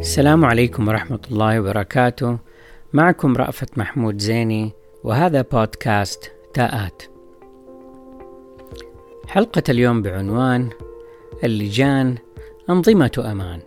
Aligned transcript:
السلام 0.00 0.44
عليكم 0.44 0.88
ورحمة 0.88 1.20
الله 1.30 1.60
وبركاته. 1.60 2.38
معكم 2.92 3.36
رأفت 3.36 3.78
محمود 3.78 4.18
زيني 4.18 4.72
وهذا 5.04 5.42
بودكاست 5.42 6.32
تاءات. 6.54 7.02
حلقة 9.26 9.62
اليوم 9.68 10.02
بعنوان 10.02 10.68
اللجان 11.44 12.14
أنظمة 12.70 13.24
أمان. 13.32 13.60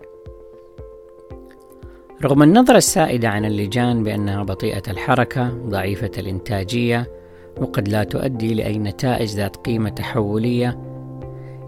رغم 2.24 2.44
النظرة 2.44 2.78
السائدة 2.78 3.30
عن 3.30 3.46
اللجان 3.46 4.04
بأنها 4.04 4.44
بطيئة 4.44 4.92
الحركة 4.92 5.50
ضعيفة 5.50 6.12
الإنتاجية 6.18 7.12
وقد 7.58 7.88
لا 7.88 8.04
تؤدي 8.04 8.54
لأي 8.54 8.78
نتائج 8.78 9.30
ذات 9.30 9.56
قيمة 9.56 9.90
تحولية 9.90 10.80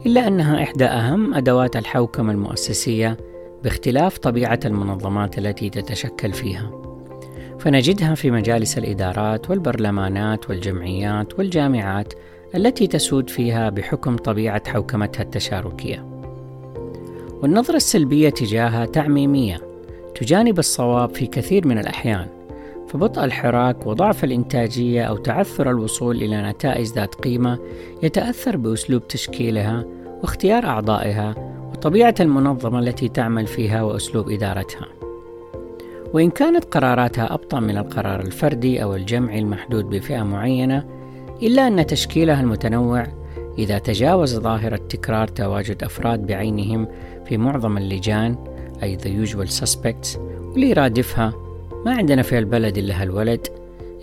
إلا 0.06 0.28
أنها 0.28 0.64
إحدى 0.64 0.86
أهم 0.86 1.34
أدوات 1.34 1.76
الحوكمة 1.76 2.32
المؤسسية 2.32 3.18
باختلاف 3.64 4.18
طبيعة 4.18 4.60
المنظمات 4.66 5.38
التي 5.38 5.70
تتشكل 5.70 6.34
فيها. 6.34 6.72
فنجدها 7.60 8.16
في 8.16 8.32
مجالس 8.32 8.78
الإدارات 8.78 9.50
والبرلمانات 9.50 10.50
والجمعيات 10.50 11.40
والجامعات 11.40 12.14
التي 12.56 12.88
تسود 12.88 13.30
فيها 13.30 13.70
بحكم 13.70 14.16
طبيعة 14.16 14.70
حوكمتها 14.70 15.24
التشاركية. 15.24 16.06
والنظرة 17.42 17.76
السلبية 17.76 18.30
تجاهها 18.30 18.86
تعميمية 18.86 19.62
تجانب 20.16 20.60
الصواب 20.60 21.16
في 21.16 21.26
كثير 21.26 21.68
من 21.68 21.78
الأحيان 21.78 22.28
فبطء 22.88 23.24
الحراك 23.24 23.88
وضعف 23.88 24.24
الإنتاجية 24.24 25.04
أو 25.04 25.18
تعثر 25.18 25.70
الوصول 25.70 26.16
إلى 26.16 26.42
نتائج 26.42 26.88
ذات 26.88 27.16
قيمة 27.16 27.60
يتأثر 28.04 28.58
بأسلوب 28.58 29.08
تشكيلها 29.08 29.86
واختيار 30.22 30.66
أعضائها 30.66 31.55
وطبيعة 31.76 32.16
المنظمة 32.20 32.80
التي 32.80 33.10
تعمل 33.10 33.48
فيها 33.48 33.84
وأسلوب 33.84 34.30
إدارتها. 34.30 34.88
وإن 36.14 36.30
كانت 36.30 36.66
قراراتها 36.66 37.34
أبطأ 37.34 37.60
من 37.60 37.78
القرار 37.78 38.20
الفردي 38.20 38.84
أو 38.84 38.96
الجمعي 38.96 39.40
المحدود 39.40 39.90
بفئة 39.90 40.24
معينة، 40.24 40.86
إلا 41.42 41.68
أن 41.68 41.86
تشكيلها 41.86 42.42
المتنوع 42.42 43.08
إذا 43.58 43.78
تجاوز 43.78 44.38
ظاهرة 44.40 44.76
تكرار 44.76 45.28
تواجد 45.28 45.84
أفراد 45.84 46.28
بعينهم 46.28 46.88
في 47.26 47.38
معظم 47.38 47.78
اللجان 47.78 48.36
أي 48.84 48.98
the 48.98 49.28
usual 49.28 49.64
suspects 49.64 50.18
واللي 50.18 50.70
يرادفها 50.70 51.34
ما 51.86 51.92
عندنا 51.92 52.22
في 52.22 52.40
البلد 52.40 52.78
إلا 52.78 53.02
هالولد 53.02 53.48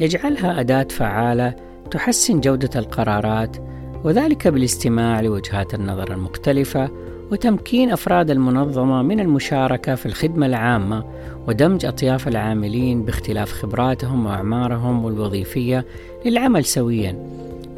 يجعلها 0.00 0.60
أداة 0.60 0.86
فعالة 0.90 1.54
تحسن 1.90 2.40
جودة 2.40 2.80
القرارات 2.80 3.56
وذلك 4.04 4.48
بالاستماع 4.48 5.20
لوجهات 5.20 5.74
النظر 5.74 6.12
المختلفة 6.12 6.90
وتمكين 7.32 7.90
أفراد 7.90 8.30
المنظمة 8.30 9.02
من 9.02 9.20
المشاركة 9.20 9.94
في 9.94 10.06
الخدمة 10.06 10.46
العامة 10.46 11.04
ودمج 11.48 11.86
أطياف 11.86 12.28
العاملين 12.28 13.02
باختلاف 13.02 13.52
خبراتهم 13.52 14.26
وأعمارهم 14.26 15.06
الوظيفية 15.06 15.84
للعمل 16.24 16.64
سويا 16.64 17.12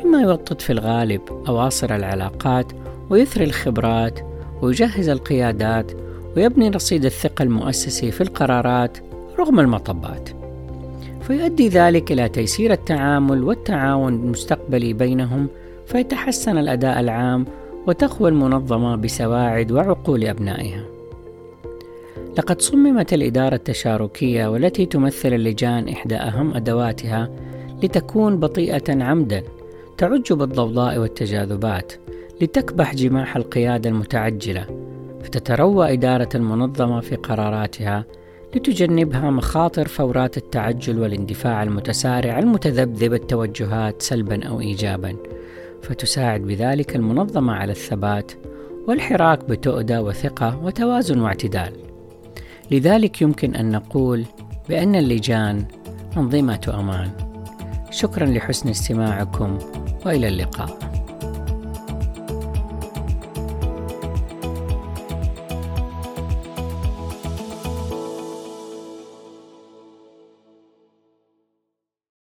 مما 0.04 0.22
يوطد 0.22 0.60
في 0.60 0.72
الغالب 0.72 1.20
أواصر 1.48 1.96
العلاقات 1.96 2.72
ويثري 3.10 3.44
الخبرات 3.44 4.20
ويجهز 4.62 5.08
القيادات 5.08 5.92
ويبني 6.36 6.68
رصيد 6.68 7.04
الثقة 7.04 7.42
المؤسسي 7.42 8.10
في 8.10 8.20
القرارات 8.20 8.98
رغم 9.38 9.60
المطبات. 9.60 10.28
فيؤدي 11.22 11.68
ذلك 11.68 12.12
إلى 12.12 12.28
تيسير 12.28 12.72
التعامل 12.72 13.44
والتعاون 13.44 14.14
المستقبلي 14.14 14.92
بينهم 14.92 15.48
فيتحسن 15.86 16.58
الأداء 16.58 17.00
العام 17.00 17.46
وتقوى 17.86 18.30
المنظمة 18.30 18.96
بسواعد 18.96 19.72
وعقول 19.72 20.24
أبنائها. 20.24 20.84
لقد 22.38 22.60
صممت 22.60 23.12
الإدارة 23.12 23.54
التشاركية 23.54 24.46
والتي 24.46 24.86
تمثل 24.86 25.32
اللجان 25.32 25.88
إحدى 25.88 26.16
أهم 26.16 26.54
أدواتها 26.54 27.30
لتكون 27.82 28.40
بطيئة 28.40 29.04
عمدا 29.04 29.42
تعج 29.98 30.32
بالضوضاء 30.32 30.98
والتجاذبات 30.98 31.92
لتكبح 32.40 32.94
جماح 32.94 33.36
القيادة 33.36 33.90
المتعجلة 33.90 34.66
فتتروى 35.22 35.92
إدارة 35.92 36.28
المنظمة 36.34 37.00
في 37.00 37.16
قراراتها 37.16 38.04
لتجنبها 38.56 39.30
مخاطر 39.30 39.88
فورات 39.88 40.36
التعجل 40.36 40.98
والاندفاع 40.98 41.62
المتسارع 41.62 42.38
المتذبذب 42.38 43.14
التوجهات 43.14 44.02
سلبا 44.02 44.48
أو 44.48 44.60
إيجابا 44.60 45.16
فتساعد 45.84 46.40
بذلك 46.40 46.96
المنظمة 46.96 47.52
على 47.52 47.72
الثبات 47.72 48.32
والحراك 48.88 49.44
بتؤدى 49.44 49.98
وثقة 49.98 50.64
وتوازن 50.64 51.20
واعتدال. 51.20 51.72
لذلك 52.70 53.22
يمكن 53.22 53.54
أن 53.54 53.70
نقول 53.70 54.24
بأن 54.68 54.94
اللجان 54.94 55.64
أنظمة 56.16 56.74
أمان. 56.78 57.10
شكرا 57.90 58.26
لحسن 58.26 58.68
استماعكم 58.68 59.58
وإلى 60.06 60.28
اللقاء. 60.28 61.03